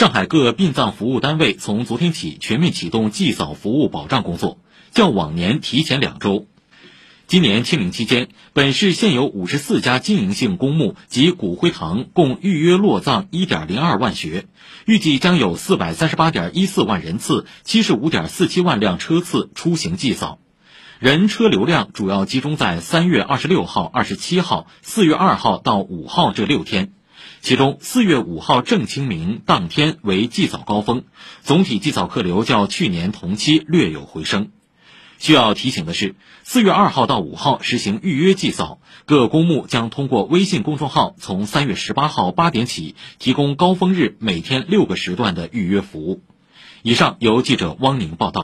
[0.00, 4.58] 上海各殡葬服务单位从昨天起全面启动祭扫服务保障工作，
[4.92, 6.46] 较往年提前两周。
[7.26, 14.46] 今年清明期间，本市现有五十四家经营性公墓及骨灰堂共预约落葬一点零二万穴，
[14.86, 20.38] 预计将有四百三十八点一四万人次、七十五点四七万辆车次出行祭扫。
[20.98, 26.94] 人车流量主要集中在三月二十六号、二十七号、四月二号到五号这六天。
[27.40, 31.04] 其中，四月五号正清明当天为祭扫高峰，
[31.42, 34.50] 总体祭扫客流较去年同期略有回升。
[35.18, 36.14] 需要提醒的是，
[36.44, 46.22] 四月二号到五号实行预约祭扫，各公墓将通过微信公众号从三月十八号八点起提供高峰日每天六个时段的预约服务。
[46.82, 48.38] 以上由记者汪宁报道。